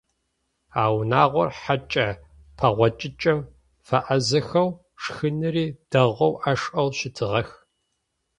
[0.81, 2.07] А унагъор хьэкӏэ
[2.57, 3.39] пэгъокӏыкӏэм
[3.87, 4.69] фэӏазэхэу,
[5.01, 7.49] шхыныри дэгъоу ашӏэу щытыгъэх.